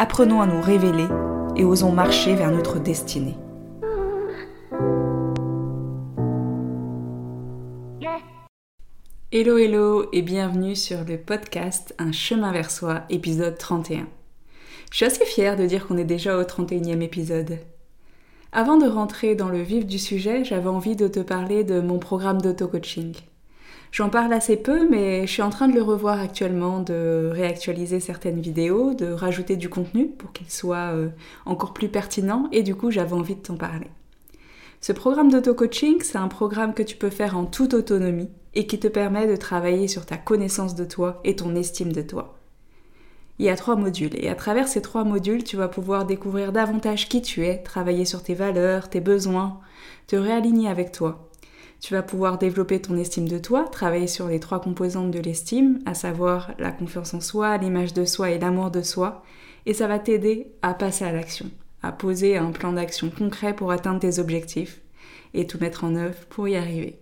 [0.00, 1.08] Apprenons à nous révéler
[1.56, 3.36] et osons marcher vers notre destinée.
[9.32, 14.06] Hello hello et bienvenue sur le podcast Un chemin vers soi, épisode 31.
[14.92, 17.58] Je suis assez fière de dire qu'on est déjà au 31e épisode.
[18.52, 21.98] Avant de rentrer dans le vif du sujet, j'avais envie de te parler de mon
[21.98, 23.16] programme d'auto-coaching.
[23.90, 28.00] J'en parle assez peu, mais je suis en train de le revoir actuellement, de réactualiser
[28.00, 31.08] certaines vidéos, de rajouter du contenu pour qu'il soit euh,
[31.46, 33.88] encore plus pertinent, et du coup j'avais envie de t'en parler.
[34.80, 38.78] Ce programme d'auto-coaching, c'est un programme que tu peux faire en toute autonomie et qui
[38.78, 42.38] te permet de travailler sur ta connaissance de toi et ton estime de toi.
[43.40, 46.52] Il y a trois modules et à travers ces trois modules, tu vas pouvoir découvrir
[46.52, 49.60] davantage qui tu es, travailler sur tes valeurs, tes besoins,
[50.08, 51.27] te réaligner avec toi.
[51.80, 55.78] Tu vas pouvoir développer ton estime de toi, travailler sur les trois composantes de l'estime,
[55.86, 59.22] à savoir la confiance en soi, l'image de soi et l'amour de soi,
[59.66, 61.50] et ça va t'aider à passer à l'action,
[61.82, 64.80] à poser un plan d'action concret pour atteindre tes objectifs
[65.34, 66.98] et tout mettre en œuvre pour y arriver.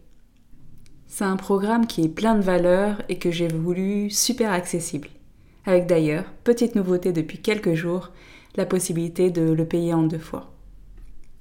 [1.06, 5.08] C'est un programme qui est plein de valeurs et que j'ai voulu super accessible
[5.66, 8.10] avec d'ailleurs, petite nouveauté depuis quelques jours,
[8.54, 10.55] la possibilité de le payer en deux fois.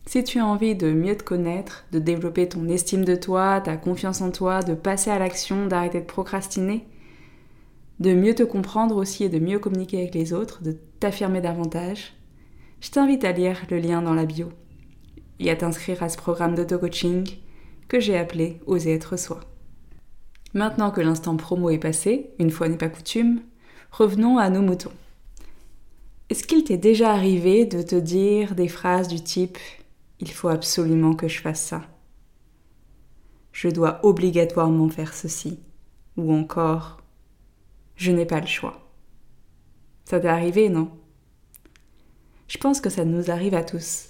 [0.08, 3.76] Si tu as envie de mieux te connaître, de développer ton estime de toi, ta
[3.76, 6.86] confiance en toi, de passer à l'action, d'arrêter de procrastiner,
[8.00, 12.14] de mieux te comprendre aussi et de mieux communiquer avec les autres, de t'affirmer davantage,
[12.82, 14.50] je t'invite à lire le lien dans la bio
[15.40, 17.28] et à t'inscrire à ce programme d'auto-coaching
[17.88, 19.40] que j'ai appelé Oser être soi.
[20.54, 23.42] Maintenant que l'instant promo est passé, une fois n'est pas coutume,
[23.98, 24.92] Revenons à nos moutons.
[26.30, 29.58] Est-ce qu'il t'est déjà arrivé de te dire des phrases du type⁇
[30.26, 31.78] Il faut absolument que je fasse ça⁇
[33.52, 35.50] Je dois obligatoirement faire ceci⁇
[36.18, 36.98] ou encore⁇
[37.96, 38.72] Je n'ai pas le choix⁇
[40.10, 40.90] Ça t'est arrivé, non?
[42.48, 44.08] Je pense que ça nous arrive à tous,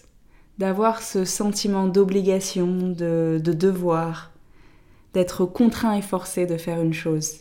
[0.57, 4.31] d'avoir ce sentiment d'obligation, de, de devoir,
[5.13, 7.39] d'être contraint et forcé de faire une chose.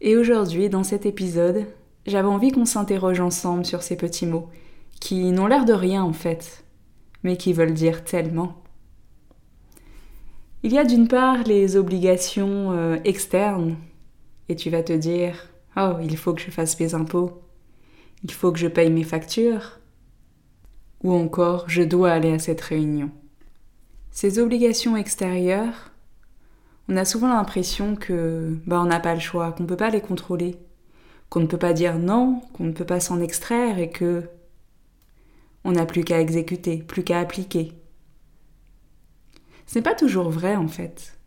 [0.00, 1.66] Et aujourd'hui, dans cet épisode,
[2.04, 4.48] j'avais envie qu'on s'interroge ensemble sur ces petits mots,
[5.00, 6.65] qui n'ont l'air de rien en fait,
[7.26, 8.54] mais qui veulent dire tellement.
[10.62, 13.76] Il y a d'une part les obligations euh, externes,
[14.48, 17.42] et tu vas te dire Oh, il faut que je fasse mes impôts,
[18.22, 19.80] il faut que je paye mes factures,
[21.02, 23.10] ou encore je dois aller à cette réunion.
[24.12, 25.90] Ces obligations extérieures,
[26.88, 29.90] on a souvent l'impression que bah, on n'a pas le choix, qu'on ne peut pas
[29.90, 30.56] les contrôler,
[31.28, 34.22] qu'on ne peut pas dire non, qu'on ne peut pas s'en extraire et que
[35.66, 37.72] on n'a plus qu'à exécuter, plus qu'à appliquer.
[39.66, 41.18] Ce n'est pas toujours vrai en fait.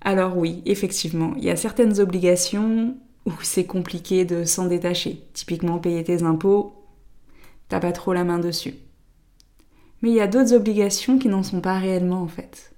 [0.00, 5.24] Alors oui, effectivement, il y a certaines obligations où c'est compliqué de s'en détacher.
[5.32, 6.74] Typiquement payer tes impôts,
[7.68, 8.74] t'as pas trop la main dessus.
[10.02, 12.72] Mais il y a d'autres obligations qui n'en sont pas réellement en fait.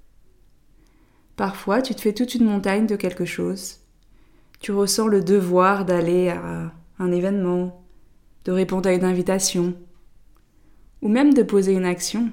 [1.36, 3.78] Parfois, tu te fais toute une montagne de quelque chose.
[4.60, 7.82] Tu ressens le devoir d'aller à un événement,
[8.44, 9.74] de répondre à une invitation,
[11.02, 12.30] ou même de poser une action,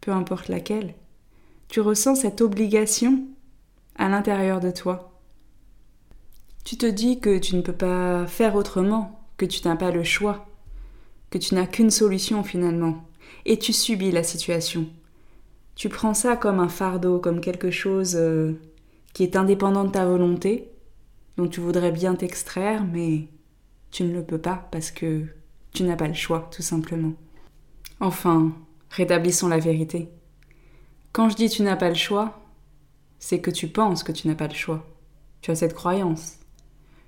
[0.00, 0.94] peu importe laquelle.
[1.68, 3.24] Tu ressens cette obligation
[3.96, 5.20] à l'intérieur de toi.
[6.64, 10.04] Tu te dis que tu ne peux pas faire autrement, que tu n'as pas le
[10.04, 10.46] choix,
[11.30, 13.04] que tu n'as qu'une solution finalement,
[13.46, 14.86] et tu subis la situation
[15.80, 18.52] tu prends ça comme un fardeau, comme quelque chose euh,
[19.14, 20.68] qui est indépendant de ta volonté,
[21.38, 23.28] dont tu voudrais bien t'extraire, mais
[23.90, 25.24] tu ne le peux pas parce que
[25.72, 27.14] tu n'as pas le choix, tout simplement.
[28.00, 28.52] Enfin,
[28.90, 30.08] rétablissons la vérité.
[31.12, 32.40] Quand je dis tu n'as pas le choix,
[33.18, 34.86] c'est que tu penses que tu n'as pas le choix.
[35.42, 36.38] Tu as cette croyance.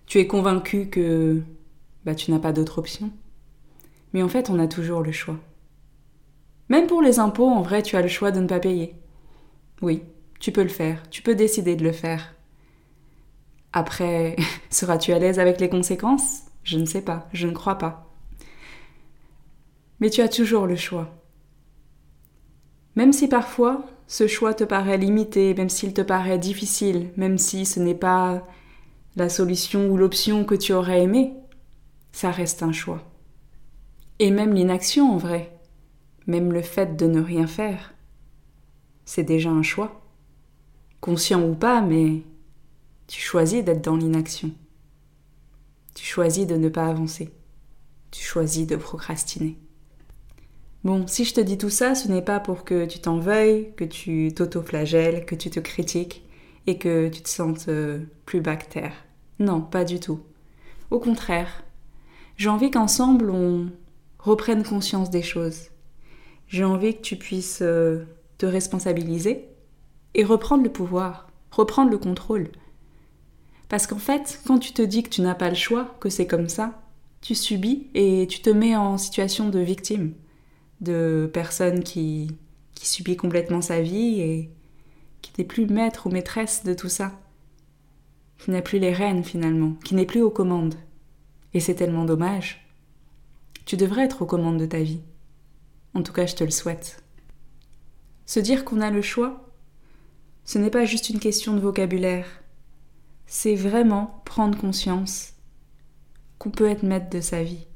[0.06, 1.42] Tu es convaincu que
[2.04, 3.10] bah, tu n'as pas d'autre option.
[4.12, 5.38] Mais en fait, on a toujours le choix.
[6.68, 8.94] Même pour les impôts, en vrai, tu as le choix de ne pas payer.
[9.80, 10.02] Oui,
[10.40, 12.34] tu peux le faire, tu peux décider de le faire.
[13.72, 14.36] Après,
[14.70, 16.42] seras-tu à l'aise avec les conséquences?
[16.64, 18.11] Je ne sais pas, je ne crois pas.
[20.02, 21.14] Mais tu as toujours le choix.
[22.96, 27.64] Même si parfois ce choix te paraît limité, même s'il te paraît difficile, même si
[27.64, 28.44] ce n'est pas
[29.14, 31.34] la solution ou l'option que tu aurais aimé,
[32.10, 33.00] ça reste un choix.
[34.18, 35.56] Et même l'inaction en vrai,
[36.26, 37.94] même le fait de ne rien faire,
[39.04, 40.02] c'est déjà un choix.
[41.00, 42.24] Conscient ou pas, mais
[43.06, 44.50] tu choisis d'être dans l'inaction.
[45.94, 47.30] Tu choisis de ne pas avancer.
[48.10, 49.58] Tu choisis de procrastiner.
[50.84, 53.72] Bon, si je te dis tout ça, ce n'est pas pour que tu t'en veuilles,
[53.76, 56.24] que tu t'auto-flagelles, que tu te critiques
[56.66, 58.92] et que tu te sentes euh, plus bactère.
[59.38, 60.20] Non, pas du tout.
[60.90, 61.62] Au contraire,
[62.36, 63.70] j'ai envie qu'ensemble on
[64.18, 65.68] reprenne conscience des choses.
[66.48, 68.04] J'ai envie que tu puisses euh,
[68.38, 69.46] te responsabiliser
[70.14, 72.48] et reprendre le pouvoir, reprendre le contrôle.
[73.68, 76.26] Parce qu'en fait, quand tu te dis que tu n'as pas le choix, que c'est
[76.26, 76.82] comme ça,
[77.20, 80.12] tu subis et tu te mets en situation de victime,
[80.82, 82.36] de personne qui,
[82.74, 84.50] qui subit complètement sa vie et
[85.22, 87.12] qui n'est plus maître ou maîtresse de tout ça,
[88.38, 90.74] qui n'a plus les rênes finalement, qui n'est plus aux commandes.
[91.54, 92.66] Et c'est tellement dommage.
[93.64, 95.00] Tu devrais être aux commandes de ta vie.
[95.94, 97.02] En tout cas, je te le souhaite.
[98.26, 99.48] Se dire qu'on a le choix,
[100.44, 102.26] ce n'est pas juste une question de vocabulaire,
[103.26, 105.34] c'est vraiment prendre conscience
[106.38, 107.66] qu'on peut être maître de sa vie,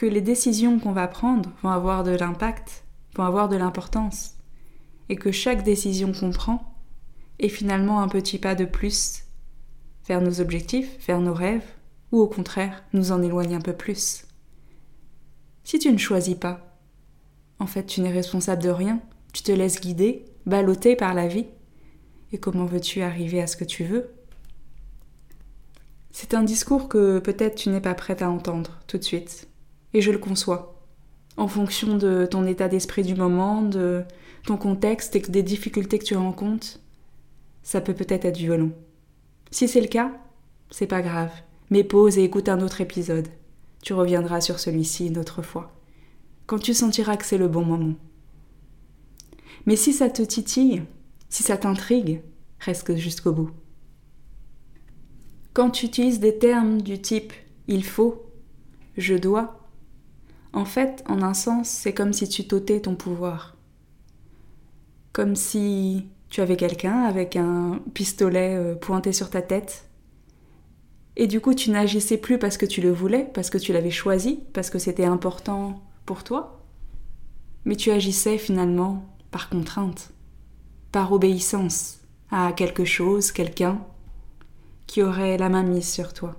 [0.00, 2.84] que les décisions qu'on va prendre vont avoir de l'impact,
[3.16, 4.38] vont avoir de l'importance,
[5.10, 6.74] et que chaque décision qu'on prend
[7.38, 9.24] est finalement un petit pas de plus
[10.08, 11.66] vers nos objectifs, vers nos rêves,
[12.12, 14.24] ou au contraire nous en éloigne un peu plus.
[15.64, 16.78] Si tu ne choisis pas,
[17.58, 19.02] en fait tu n'es responsable de rien,
[19.34, 21.48] tu te laisses guider, balloter par la vie,
[22.32, 24.14] et comment veux-tu arriver à ce que tu veux?
[26.10, 29.49] C'est un discours que peut-être tu n'es pas prête à entendre tout de suite,
[29.94, 30.80] et je le conçois.
[31.36, 34.04] En fonction de ton état d'esprit du moment, de
[34.46, 36.78] ton contexte et des difficultés que tu rencontres,
[37.62, 38.70] ça peut peut-être être violent.
[39.50, 40.12] Si c'est le cas,
[40.70, 41.32] c'est pas grave,
[41.70, 43.28] mais pause et écoute un autre épisode.
[43.82, 45.72] Tu reviendras sur celui-ci une autre fois,
[46.46, 47.94] quand tu sentiras que c'est le bon moment.
[49.66, 50.82] Mais si ça te titille,
[51.28, 52.22] si ça t'intrigue,
[52.58, 53.50] reste jusqu'au bout.
[55.52, 57.32] Quand tu utilises des termes du type
[57.68, 58.26] il faut,
[58.96, 59.59] je dois,
[60.52, 63.56] en fait, en un sens, c'est comme si tu t'ôtais ton pouvoir.
[65.12, 69.88] Comme si tu avais quelqu'un avec un pistolet euh, pointé sur ta tête.
[71.16, 73.90] Et du coup, tu n'agissais plus parce que tu le voulais, parce que tu l'avais
[73.90, 76.60] choisi, parce que c'était important pour toi.
[77.64, 80.12] Mais tu agissais finalement par contrainte,
[80.92, 82.00] par obéissance
[82.30, 83.84] à quelque chose, quelqu'un
[84.86, 86.36] qui aurait la main mise sur toi.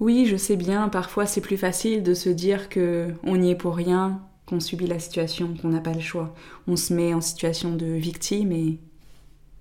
[0.00, 3.56] Oui, je sais bien, parfois c'est plus facile de se dire que on n'y est
[3.56, 6.34] pour rien, qu'on subit la situation, qu'on n'a pas le choix.
[6.68, 8.78] On se met en situation de victime et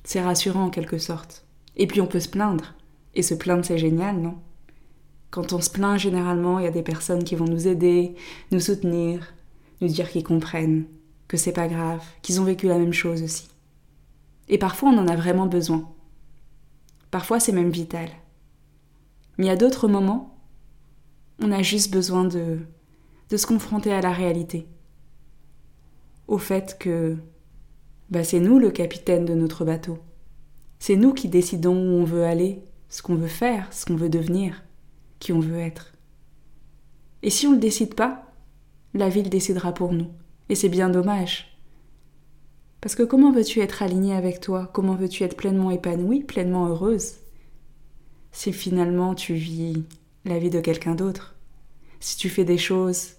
[0.04, 1.44] c'est rassurant en quelque sorte.
[1.76, 2.76] Et puis on peut se plaindre.
[3.16, 4.36] Et se plaindre c'est génial, non?
[5.32, 8.16] Quand on se plaint, généralement, il y a des personnes qui vont nous aider,
[8.52, 9.34] nous soutenir,
[9.82, 10.86] nous dire qu'ils comprennent,
[11.28, 13.50] que c'est pas grave, qu'ils ont vécu la même chose aussi.
[14.50, 15.90] Et parfois on en a vraiment besoin.
[17.10, 18.10] Parfois c'est même vital.
[19.38, 20.40] Mais a d'autres moments,
[21.40, 22.60] on a juste besoin de,
[23.30, 24.68] de se confronter à la réalité.
[26.28, 27.18] Au fait que
[28.10, 30.00] bah, c'est nous le capitaine de notre bateau.
[30.80, 34.10] C'est nous qui décidons où on veut aller, ce qu'on veut faire, ce qu'on veut
[34.10, 34.64] devenir,
[35.20, 35.94] qui on veut être.
[37.24, 38.32] Et si on ne le décide pas,
[38.94, 40.08] la vie le décidera pour nous.
[40.50, 41.60] Et c'est bien dommage.
[42.80, 44.70] Parce que comment veux-tu être aligné avec toi?
[44.72, 47.16] Comment veux-tu être pleinement épanouie, pleinement heureuse?
[48.32, 49.84] Si finalement tu vis
[50.26, 51.36] la vie de quelqu'un d'autre
[52.00, 53.16] Si tu fais des choses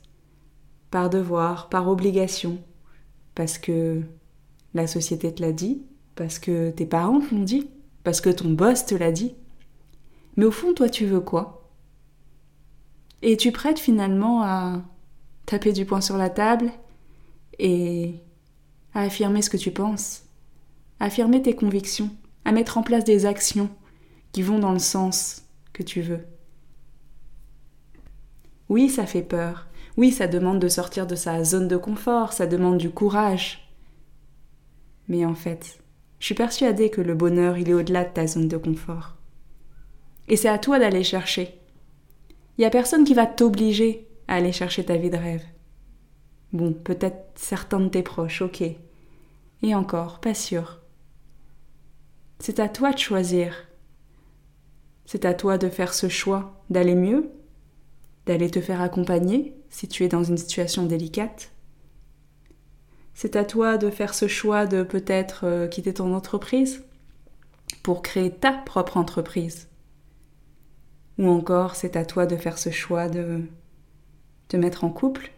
[0.91, 2.59] par devoir, par obligation,
[3.35, 4.03] parce que
[4.75, 5.83] la société te l'a dit,
[6.15, 7.69] parce que tes parents te l'ont dit,
[8.05, 9.35] parce que ton boss te l'a dit.
[10.37, 11.71] Mais au fond, toi, tu veux quoi?
[13.23, 14.83] Et tu prêtes finalement à
[15.47, 16.71] taper du poing sur la table
[17.59, 18.15] et
[18.95, 20.25] à affirmer ce que tu penses,
[21.01, 22.11] affirmer tes convictions,
[22.45, 23.71] à mettre en place des actions
[24.33, 26.25] qui vont dans le sens que tu veux.
[28.69, 29.67] Oui, ça fait peur.
[29.97, 33.69] Oui, ça demande de sortir de sa zone de confort, ça demande du courage.
[35.09, 35.79] Mais en fait,
[36.21, 39.17] je suis persuadée que le bonheur, il est au-delà de ta zone de confort.
[40.29, 41.59] Et c'est à toi d'aller chercher.
[42.57, 45.45] Il n'y a personne qui va t'obliger à aller chercher ta vie de rêve.
[46.53, 48.63] Bon, peut-être certains de tes proches, ok.
[49.63, 50.81] Et encore, pas sûr.
[52.39, 53.68] C'est à toi de choisir.
[55.11, 57.31] C'est à toi de faire ce choix d'aller mieux,
[58.27, 61.51] d'aller te faire accompagner si tu es dans une situation délicate.
[63.15, 66.85] C'est à toi de faire ce choix de peut-être euh, quitter ton entreprise
[67.83, 69.69] pour créer ta propre entreprise.
[71.17, 73.41] Ou encore, c'est à toi de faire ce choix de
[74.49, 75.33] te mettre en couple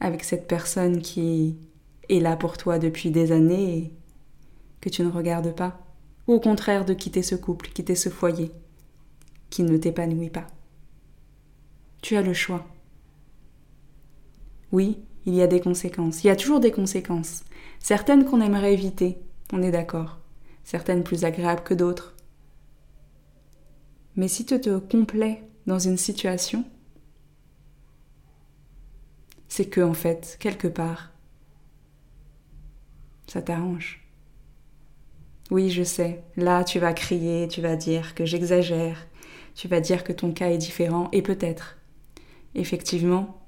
[0.00, 1.56] avec cette personne qui
[2.08, 3.92] est là pour toi depuis des années et
[4.80, 5.78] que tu ne regardes pas,
[6.26, 8.50] ou au contraire de quitter ce couple, quitter ce foyer
[9.50, 10.46] qui ne t'épanouit pas.
[12.02, 12.66] Tu as le choix.
[14.72, 16.24] Oui, il y a des conséquences.
[16.24, 17.44] Il y a toujours des conséquences.
[17.80, 19.18] Certaines qu'on aimerait éviter,
[19.52, 20.18] on est d'accord.
[20.64, 22.14] Certaines plus agréables que d'autres.
[24.16, 26.64] Mais si tu te complais dans une situation,
[29.48, 31.12] c'est que, en fait, quelque part,
[33.26, 34.04] ça t'arrange.
[35.50, 39.06] Oui, je sais, là tu vas crier, tu vas dire que j'exagère,
[39.58, 41.78] tu vas dire que ton cas est différent, et peut-être,
[42.54, 43.42] effectivement,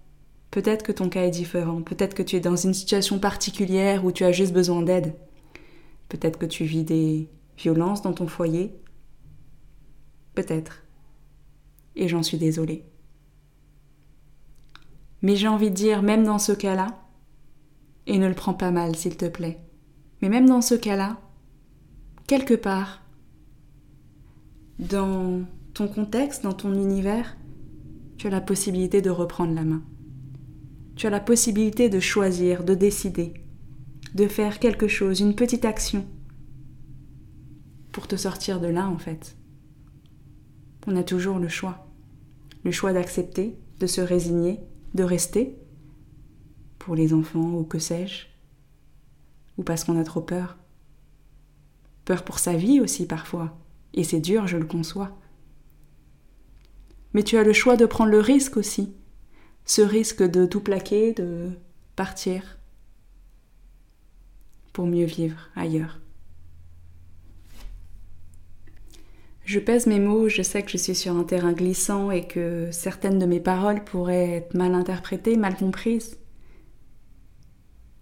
[0.50, 4.11] peut-être que ton cas est différent, peut-être que tu es dans une situation particulière où
[4.11, 5.14] tu as juste besoin d'aide,
[6.09, 8.75] peut-être que tu vis des violences dans ton foyer,
[10.35, 10.83] peut-être,
[11.95, 12.85] et j'en suis désolée.
[15.23, 16.88] Mais j'ai envie de dire, même dans ce cas-là,
[18.09, 19.61] et ne le prends pas mal s'il te plaît,
[20.23, 21.21] mais même dans ce cas-là,
[22.26, 23.00] quelque part,
[24.81, 25.47] dans
[25.80, 27.38] ton contexte, dans ton univers,
[28.18, 29.82] tu as la possibilité de reprendre la main.
[30.94, 33.32] Tu as la possibilité de choisir, de décider,
[34.14, 36.06] de faire quelque chose, une petite action
[37.92, 39.38] pour te sortir de là en fait.
[40.87, 41.87] On a toujours le choix.
[42.62, 44.60] Le choix d'accepter, de se résigner,
[44.92, 45.56] de rester,
[46.78, 48.26] pour les enfants ou que sais-je,
[49.56, 50.58] ou parce qu'on a trop peur.
[52.04, 53.58] Peur pour sa vie aussi parfois,
[53.94, 55.16] et c'est dur, je le conçois.
[57.12, 58.95] Mais tu as le choix de prendre le risque aussi,
[59.64, 61.50] ce risque de tout plaquer, de
[61.97, 62.59] partir,
[64.73, 66.00] pour mieux vivre ailleurs.
[69.45, 72.69] Je pèse mes mots, je sais que je suis sur un terrain glissant et que
[72.71, 76.19] certaines de mes paroles pourraient être mal interprétées, mal comprises.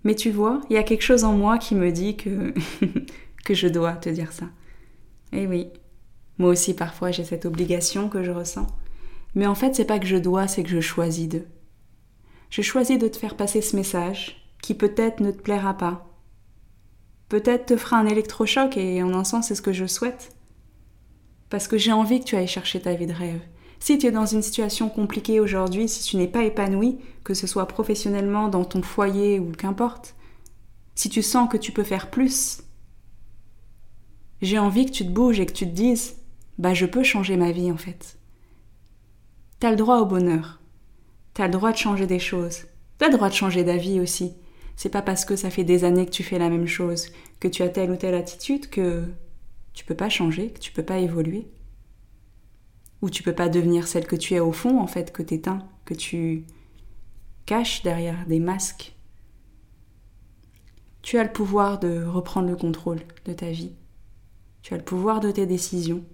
[0.05, 2.53] Mais tu vois, il y a quelque chose en moi qui me dit que,
[3.45, 4.47] que je dois te dire ça.
[5.33, 5.69] Eh oui,
[6.37, 8.67] moi aussi parfois j'ai cette obligation que je ressens.
[9.39, 11.47] Mais en fait, c'est pas que je dois, c'est que je choisis de.
[12.51, 16.09] Je choisis de te faire passer ce message qui peut-être ne te plaira pas.
[17.29, 20.35] Peut-être te fera un électrochoc et en un sens c'est ce que je souhaite
[21.51, 23.41] parce que j'ai envie que tu ailles chercher ta vie de rêve.
[23.79, 27.47] Si tu es dans une situation compliquée aujourd'hui, si tu n'es pas épanoui, que ce
[27.47, 30.17] soit professionnellement, dans ton foyer ou qu'importe,
[30.97, 32.63] si tu sens que tu peux faire plus,
[34.43, 36.17] j'ai envie que tu te bouges et que tu te dises
[36.59, 38.18] Bah, je peux changer ma vie en fait.
[39.61, 40.61] T'as le droit au bonheur.
[41.35, 42.63] T'as le droit de changer des choses.
[42.99, 44.35] T'as le droit de changer d'avis aussi.
[44.77, 47.09] C'est pas parce que ça fait des années que tu fais la même chose,
[47.41, 49.05] que tu as telle ou telle attitude que
[49.73, 51.49] tu peux pas changer, que tu peux pas évoluer.
[53.03, 55.35] Ou tu peux pas devenir celle que tu es au fond, en fait, que tu
[55.35, 56.45] éteins, que tu
[57.47, 58.95] caches derrière des masques.
[61.03, 63.73] Tu as le pouvoir de reprendre le contrôle de ta vie.
[64.63, 66.05] Tu as le pouvoir de tes décisions.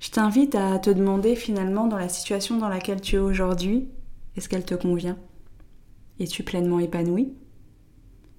[0.00, 3.88] Je t'invite à te demander finalement dans la situation dans laquelle tu es aujourd'hui,
[4.36, 5.18] est-ce qu'elle te convient?
[6.20, 7.32] Es-tu pleinement épanoui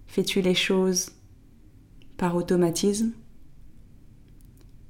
[0.07, 1.11] Fais-tu les choses
[2.17, 3.11] par automatisme?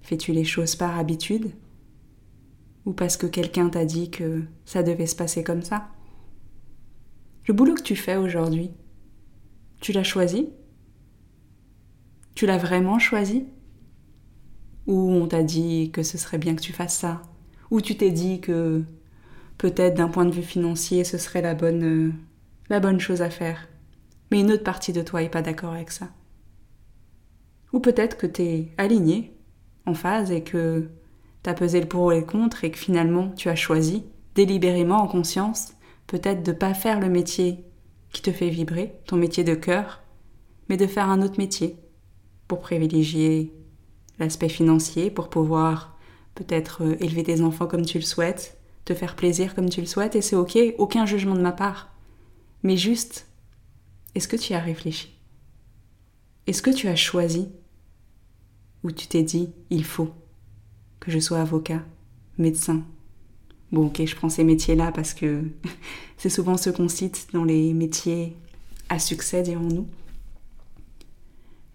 [0.02, 1.52] Fais-tu les choses par habitude?
[2.86, 5.90] Ou parce que quelqu'un t'a dit que ça devait se passer comme ça?
[7.48, 8.72] Le boulot que tu fais aujourd'hui,
[9.82, 10.50] tu l'as choisi?
[12.36, 13.48] Tu l'as vraiment choisi?
[14.90, 17.22] Ou on t'a dit que ce serait bien que tu fasses ça
[17.72, 18.84] Ou tu t'es dit que
[19.58, 22.14] peut-être d'un point de vue financier ce serait la bonne,
[22.70, 23.70] la bonne chose à faire
[24.32, 26.10] mais une autre partie de toi n'est pas d'accord avec ça.
[27.74, 29.36] Ou peut-être que tu es aligné,
[29.86, 30.90] en phase, et que
[31.44, 34.04] tu as pesé le pour et le contre, et que finalement tu as choisi,
[34.36, 35.74] délibérément, en conscience,
[36.08, 37.64] peut-être de ne pas faire le métier
[38.12, 40.02] qui te fait vibrer, ton métier de cœur,
[40.68, 41.76] mais de faire un autre métier,
[42.48, 43.54] pour privilégier
[44.20, 45.98] l'aspect financier, pour pouvoir
[46.36, 49.88] peut-être euh, élever tes enfants comme tu le souhaites, te faire plaisir comme tu le
[49.88, 51.94] souhaites, et c'est ok, aucun jugement de ma part.
[52.64, 53.28] Mais juste,
[54.16, 55.16] est-ce que tu as réfléchi?
[56.48, 57.50] Est-ce que tu as choisi?
[58.84, 60.10] Où tu t'es dit, il faut
[61.00, 61.84] que je sois avocat,
[62.38, 62.84] médecin?
[63.72, 65.44] Bon, ok, je prends ces métiers-là parce que
[66.18, 68.36] c'est souvent ce qu'on cite dans les métiers
[68.90, 69.88] à succès, dirons-nous.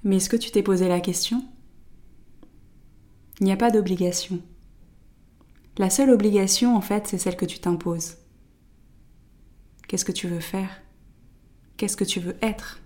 [0.02, 1.44] Mais est-ce que tu t'es posé la question?
[3.40, 4.40] Il n'y a pas d'obligation.
[5.76, 8.16] La seule obligation, en fait, c'est celle que tu t'imposes.
[9.88, 10.82] Qu'est-ce que tu veux faire?
[11.76, 12.80] Qu'est-ce que tu veux être?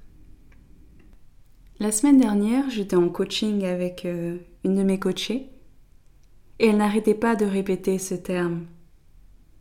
[1.78, 5.50] La semaine dernière, j'étais en coaching avec euh, une de mes coachées
[6.59, 8.67] et elle n'arrêtait pas de répéter ce terme.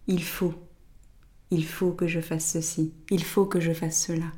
[0.07, 0.55] Il faut,
[1.51, 4.31] il faut que je fasse ceci, il faut que je fasse cela.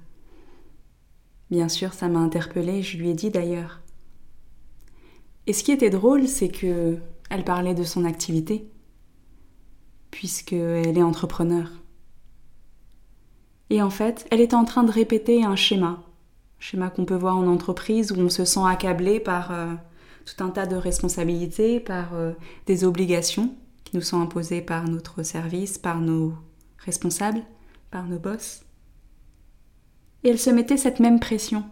[1.51, 3.81] Bien sûr, ça m'a interpellée, je lui ai dit d'ailleurs.
[5.49, 6.99] Et ce qui était drôle, c'est que
[7.31, 8.69] elle parlait de son activité,
[10.11, 11.71] puisqu'elle est entrepreneur.
[13.71, 16.03] Et en fait, elle était en train de répéter un schéma,
[16.59, 19.73] schéma qu'on peut voir en entreprise où on se sent accablé par euh,
[20.23, 22.33] tout un tas de responsabilités, par euh,
[22.67, 26.31] des obligations qui nous sont imposées par notre service, par nos
[26.77, 27.41] responsables,
[27.89, 28.61] par nos boss.
[30.23, 31.63] Et elle se mettait cette même pression.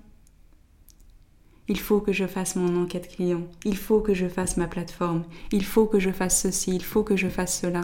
[1.68, 5.26] Il faut que je fasse mon enquête client, il faut que je fasse ma plateforme,
[5.52, 7.82] il faut que je fasse ceci, il faut que je fasse cela.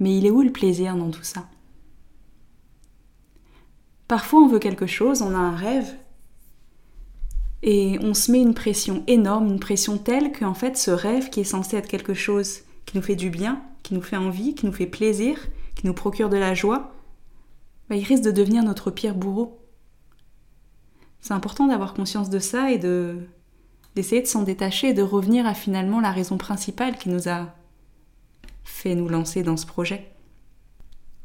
[0.00, 1.48] Mais il est où le plaisir dans tout ça?
[4.08, 5.94] Parfois on veut quelque chose, on a un rêve,
[7.62, 11.40] et on se met une pression énorme, une pression telle qu'en fait ce rêve qui
[11.40, 14.66] est censé être quelque chose qui nous fait du bien, qui nous fait envie, qui
[14.66, 15.38] nous fait plaisir,
[15.76, 16.92] qui nous procure de la joie,
[17.88, 19.59] bah, il risque de devenir notre pire bourreau.
[21.20, 23.26] C'est important d'avoir conscience de ça et de
[23.96, 27.48] d'essayer de s'en détacher et de revenir à finalement la raison principale qui nous a
[28.62, 30.12] fait nous lancer dans ce projet.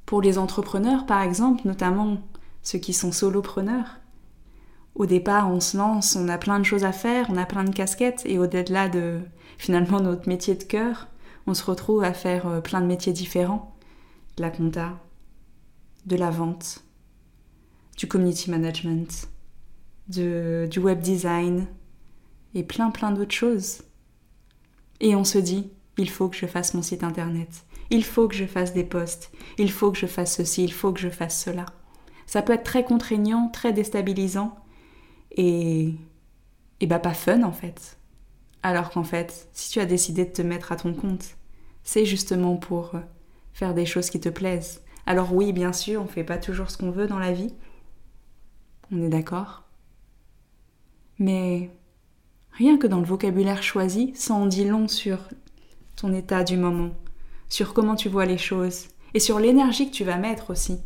[0.06, 2.18] Pour les entrepreneurs, par exemple, notamment
[2.64, 3.98] ceux qui sont solopreneurs.
[4.96, 7.64] Au départ, on se lance, on a plein de choses à faire, on a plein
[7.64, 9.20] de casquettes, et au-delà de
[9.58, 11.08] finalement notre métier de cœur,
[11.48, 13.76] on se retrouve à faire euh, plein de métiers différents.
[14.38, 15.00] De la compta,
[16.06, 16.84] de la vente,
[17.98, 19.30] du community management,
[20.10, 21.68] de, du web design,
[22.54, 23.84] et plein plein d'autres choses.
[25.02, 28.36] Et on se dit, il faut que je fasse mon site internet, il faut que
[28.36, 31.44] je fasse des posts, il faut que je fasse ceci, il faut que je fasse
[31.44, 31.66] cela
[32.26, 34.56] ça peut être très contraignant, très déstabilisant
[35.32, 35.96] et,
[36.80, 37.98] et bah pas fun en fait.
[38.64, 41.36] Alors qu'en fait, si tu as décidé de te mettre à ton compte,
[41.84, 42.94] c'est justement pour
[43.54, 44.82] faire des choses qui te plaisent.
[45.06, 47.54] Alors oui, bien sûr, on fait pas toujours ce qu'on veut dans la vie.
[48.92, 49.65] On est d'accord.
[51.20, 51.72] Mais
[52.52, 55.20] rien que dans le vocabulaire choisi, ça en dit long sur
[55.96, 56.92] ton état du moment,
[57.50, 60.80] sur comment tu vois les choses et sur l'énergie que tu vas mettre aussi.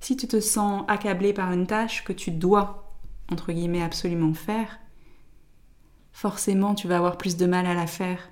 [0.00, 2.96] Si tu te sens accablé par une tâche que tu dois,
[3.30, 4.78] entre guillemets, absolument faire,
[6.12, 8.30] forcément tu vas avoir plus de mal à la faire.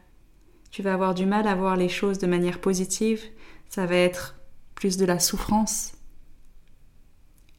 [0.71, 3.23] Tu vas avoir du mal à voir les choses de manière positive,
[3.69, 4.37] ça va être
[4.75, 5.93] plus de la souffrance.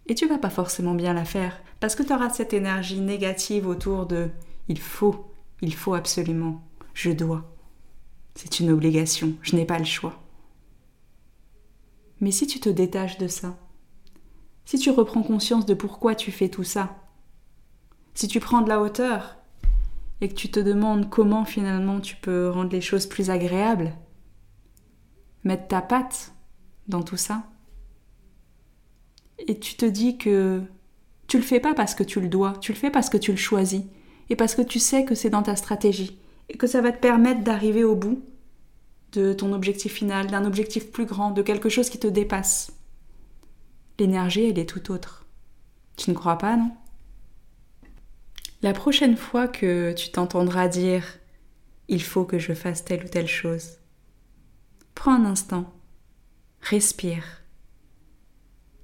[0.10, 3.68] Et tu vas pas forcément bien la faire, parce que tu auras cette énergie négative
[3.68, 4.32] autour de
[4.68, 6.64] il faut, il faut absolument,
[6.96, 7.46] je dois.
[8.34, 10.20] C'est une obligation, je n'ai pas le choix.
[12.22, 13.56] Mais si tu te détaches de ça,
[14.66, 16.98] si tu reprends conscience de pourquoi tu fais tout ça,
[18.16, 19.38] si tu prends de la hauteur
[20.22, 23.94] et que tu te demandes comment finalement tu peux rendre les choses plus agréables,
[25.44, 26.34] mettre ta patte
[26.88, 27.44] dans tout ça,
[29.48, 30.62] et tu te dis que
[31.28, 33.32] tu le fais pas parce que tu le dois, tu le fais parce que tu
[33.32, 33.84] le choisis,
[34.30, 37.00] et parce que tu sais que c'est dans ta stratégie, et que ça va te
[37.00, 38.24] permettre d'arriver au bout
[39.12, 42.72] de ton objectif final, d'un objectif plus grand, de quelque chose qui te dépasse.
[43.98, 45.26] L'énergie, elle est tout autre.
[45.98, 46.72] Tu ne crois pas, non?
[48.62, 51.02] La prochaine fois que tu t'entendras dire⁇
[51.88, 53.64] Il faut que je fasse telle ou telle chose⁇
[54.96, 55.74] prends un instant,
[56.60, 57.39] respire,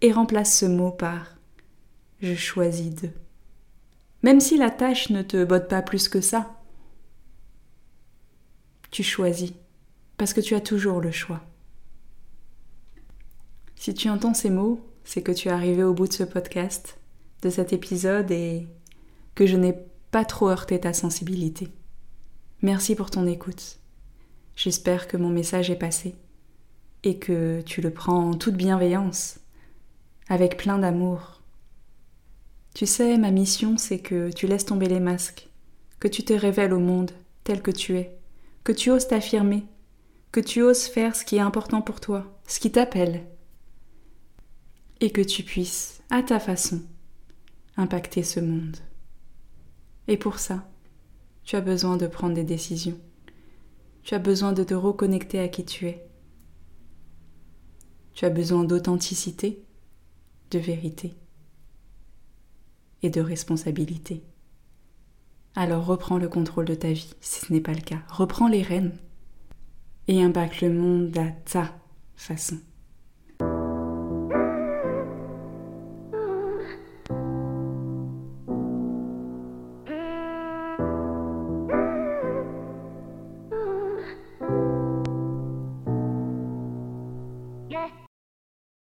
[0.05, 1.23] et remplace ce mot par⁇
[2.21, 3.07] Je choisis de⁇
[4.21, 6.61] Même si la tâche ne te botte pas plus que ça,
[8.91, 9.53] tu choisis,
[10.17, 11.41] parce que tu as toujours le choix.
[13.75, 16.99] Si tu entends ces mots, c'est que tu es arrivé au bout de ce podcast,
[17.41, 18.67] de cet épisode et
[19.33, 19.75] que je n'ai
[20.11, 21.69] pas trop heurté ta sensibilité.
[22.61, 23.79] Merci pour ton écoute.
[24.55, 26.15] J'espère que mon message est passé
[27.03, 29.39] et que tu le prends en toute bienveillance,
[30.27, 31.41] avec plein d'amour.
[32.73, 35.49] Tu sais, ma mission, c'est que tu laisses tomber les masques,
[35.99, 37.11] que tu te révèles au monde
[37.43, 38.17] tel que tu es,
[38.63, 39.65] que tu oses t'affirmer,
[40.31, 43.25] que tu oses faire ce qui est important pour toi, ce qui t'appelle,
[44.99, 46.81] et que tu puisses, à ta façon,
[47.77, 48.77] impacter ce monde.
[50.07, 50.67] Et pour ça,
[51.43, 52.99] tu as besoin de prendre des décisions.
[54.03, 56.05] Tu as besoin de te reconnecter à qui tu es.
[58.13, 59.64] Tu as besoin d'authenticité,
[60.51, 61.15] de vérité
[63.01, 64.23] et de responsabilité.
[65.55, 68.01] Alors reprends le contrôle de ta vie, si ce n'est pas le cas.
[68.09, 68.97] Reprends les rênes
[70.07, 71.73] et impacte le monde à ta
[72.15, 72.57] façon.